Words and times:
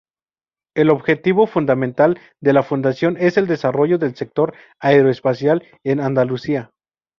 El 0.75 0.89
objetivo 0.89 1.45
fundamental 1.45 2.19
de 2.39 2.53
la 2.53 2.63
Fundación 2.63 3.17
es 3.19 3.37
el 3.37 3.45
desarrollo 3.45 3.99
del 3.99 4.15
Sector 4.15 4.55
Aeroespacial 4.79 5.61
en 5.83 5.99
Andalucía. 5.99 6.71